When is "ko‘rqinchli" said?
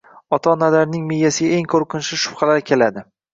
1.75-2.19